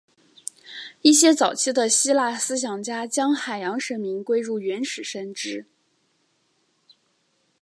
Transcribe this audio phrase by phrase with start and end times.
[1.03, 5.67] 一些早期的希腊思想家将海洋神明归入原始神只。